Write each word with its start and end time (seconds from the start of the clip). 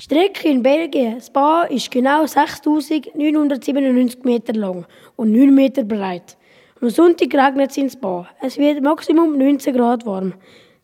Strecke 0.00 0.48
in 0.48 0.62
Belgien, 0.62 1.20
Spa, 1.20 1.64
ist 1.64 1.90
genau 1.90 2.24
6997 2.24 4.22
Meter 4.22 4.52
lang 4.52 4.86
und 5.16 5.32
9 5.32 5.52
Meter 5.52 5.82
breit. 5.82 6.36
Am 6.80 6.88
Sonntag 6.88 7.34
regnet 7.34 7.72
es 7.72 7.78
in 7.78 7.90
Spa. 7.90 8.28
Es 8.40 8.56
wird 8.58 8.80
Maximum 8.80 9.36
19 9.36 9.74
Grad 9.74 10.06
warm. 10.06 10.34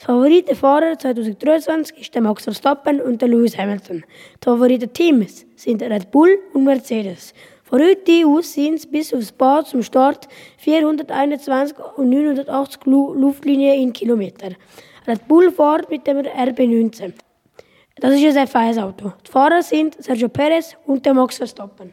Die 0.01 0.05
Favoritenfahrer 0.05 0.99
2023 0.99 2.01
ist 2.01 2.13
der 2.13 2.23
Max 2.23 2.43
Verstappen 2.43 3.01
und 3.01 3.23
der 3.23 3.29
Lewis 3.29 3.57
Hamilton. 3.57 4.03
Die 4.43 4.45
Favoriten-Teams 4.45 5.47
sind 5.55 5.81
Red 5.81 6.11
Bull 6.11 6.37
und 6.53 6.65
Mercedes. 6.65 7.35
Von 7.63 7.83
heute 7.83 8.27
aus 8.27 8.53
sind 8.53 8.75
es 8.75 8.87
bis 8.87 9.15
aufs 9.15 9.29
Spa 9.29 9.65
zum 9.65 9.85
Start 9.85 10.27
421 10.59 11.77
und 11.99 12.11
980 12.11 12.85
Luftlinien 12.87 13.81
in 13.81 13.93
Kilometer. 13.93 14.57
Red 15.07 15.29
Bull 15.29 15.53
fährt 15.53 15.89
mit 15.89 16.05
dem 16.05 16.17
RB19. 16.19 17.13
Das 17.97 18.13
ist 18.13 18.37
ein 18.37 18.49
F1-Auto. 18.49 19.13
Die 19.25 19.31
Fahrer 19.31 19.63
sind 19.63 20.03
Sergio 20.03 20.29
Perez 20.29 20.77
und 20.85 21.07
der 21.07 21.15
Max 21.15 21.37
Verstappen. 21.37 21.93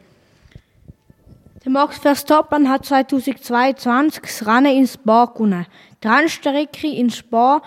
Der 1.64 1.70
Max 1.70 1.98
Verstappen 1.98 2.68
hat 2.68 2.84
2022 2.84 4.20
das 4.20 4.44
Rennen 4.44 4.76
in 4.76 4.88
Spa 4.88 5.26
gewonnen. 5.26 5.64
Die 6.02 6.08
Rennstrecke 6.08 6.88
in 6.88 7.08
Spa 7.08 7.62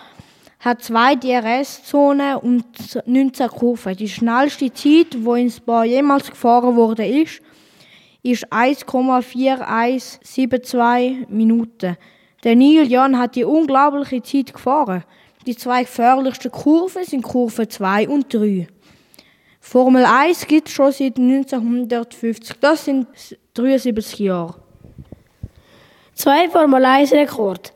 hat 0.59 0.83
zwei 0.83 1.15
DRS-Zonen 1.15 2.35
und 2.37 2.65
19 3.05 3.47
Kurven. 3.47 3.95
Die 3.95 4.09
schnellste 4.09 4.73
Zeit, 4.73 5.13
die 5.13 5.39
in 5.39 5.49
Spa 5.49 5.85
jemals 5.85 6.29
gefahren 6.29 6.75
wurde, 6.75 7.07
ist, 7.07 7.41
ist 8.21 8.51
1,4172 8.51 11.29
Minuten. 11.29 11.95
Der 12.43 12.57
Neil 12.57 12.91
Jan 12.91 13.17
hat 13.17 13.37
die 13.37 13.45
unglaubliche 13.45 14.21
Zeit 14.21 14.53
gefahren. 14.53 15.05
Die 15.45 15.55
zwei 15.55 15.83
gefährlichsten 15.83 16.51
Kurven 16.51 17.03
sind 17.03 17.21
Kurve 17.21 17.67
2 17.67 18.09
und 18.09 18.33
3. 18.33 18.67
Formel 19.59 20.05
1 20.05 20.47
gibt 20.47 20.67
es 20.67 20.73
schon 20.73 20.91
seit 20.91 21.17
1950. 21.17 22.55
Das 22.59 22.85
sind 22.85 23.07
73 23.53 24.19
Jahre. 24.19 24.55
Zwei 26.15 26.49
Formel 26.49 26.83
1 26.83 27.11
Rekord. 27.13 27.73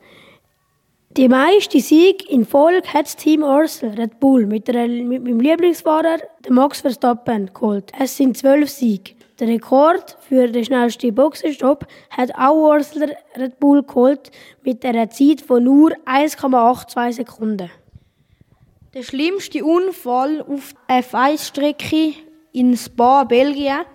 Die 1.16 1.28
meisten 1.28 1.80
Sieg 1.80 2.28
in 2.30 2.44
Folge 2.44 2.86
hat 2.88 3.06
das 3.06 3.16
Team 3.16 3.42
Ursel 3.42 3.90
Red 3.90 4.18
Bull 4.20 4.46
mit, 4.46 4.68
der, 4.68 4.86
mit 4.88 5.22
meinem 5.24 5.40
Lieblingsfahrer, 5.40 6.18
dem 6.46 6.54
Max 6.54 6.80
Verstappen, 6.80 7.52
geholt. 7.52 7.92
Es 7.98 8.16
sind 8.16 8.36
zwölf 8.36 8.70
Siege. 8.70 9.14
Der 9.40 9.48
Rekord 9.48 10.18
für 10.20 10.48
den 10.48 10.66
schnellsten 10.66 11.14
Boxenstopp 11.14 11.86
hat 12.10 12.30
auch 12.34 12.74
Ursula 12.74 13.06
Red 13.34 13.58
Bull 13.58 13.82
geholt 13.82 14.30
mit 14.62 14.84
einer 14.84 15.08
Zeit 15.08 15.40
von 15.40 15.64
nur 15.64 15.92
1,82 16.04 17.12
Sekunden. 17.12 17.70
Der 18.92 19.02
schlimmste 19.02 19.64
Unfall 19.64 20.42
auf 20.42 20.74
der 20.86 21.02
F1-Strecke 21.02 22.12
in 22.52 22.76
Spa, 22.76 23.24
Belgien. 23.24 23.86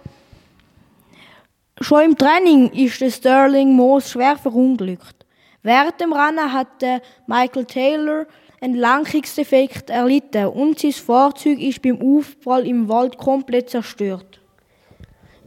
Schon 1.79 2.05
im 2.05 2.17
Training 2.17 2.71
ist 2.71 2.99
der 3.01 3.11
Sterling 3.11 3.71
Moss 3.73 4.09
schwer 4.09 4.37
verunglückt. 4.37 5.27
Während 5.61 6.01
dem 6.01 6.11
Rennen 6.11 6.53
hat 6.53 6.83
Michael 7.27 7.65
Taylor 7.65 8.25
einen 8.61 8.77
Lenkungsdefekt 8.77 9.91
erlitten 9.91 10.47
und 10.47 10.79
sein 10.79 10.91
Fahrzeug 10.91 11.59
ist 11.59 11.83
beim 11.83 12.01
Aufprall 12.01 12.65
im 12.65 12.89
Wald 12.89 13.19
komplett 13.19 13.69
zerstört. 13.69 14.41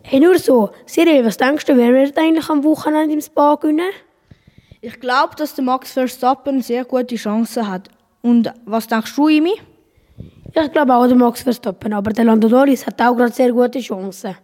Hey, 0.03 0.21
nur 0.21 0.39
so. 0.39 0.71
Cyril, 0.87 1.25
was 1.25 1.37
denkst 1.37 1.65
du, 1.67 1.77
wer 1.77 1.93
wird 1.93 2.17
eigentlich 2.17 2.49
am 2.49 2.65
Wochenende 2.65 3.15
im 3.15 3.21
Spa 3.21 3.57
gewinnen? 3.57 3.91
Ich 4.81 4.99
glaube, 5.01 5.35
dass 5.37 5.55
der 5.55 5.65
Max 5.65 5.93
Verstappen 5.93 6.63
sehr 6.63 6.85
gute 6.85 7.17
Chancen 7.17 7.69
hat. 7.69 7.89
Und 8.23 8.53
was 8.65 8.87
denkst 8.87 9.15
du, 9.17 9.29
Imi? 9.29 9.55
Ich 10.55 10.73
glaube 10.73 10.95
auch 10.95 11.07
der 11.07 11.17
Max 11.17 11.43
Verstappen, 11.43 11.93
aber 11.93 12.13
der 12.13 12.25
Lando 12.25 12.49
Norris 12.49 12.87
hat 12.87 13.01
auch 13.03 13.15
gerade 13.15 13.33
sehr 13.33 13.53
gute 13.53 13.81
Chancen. 13.81 14.37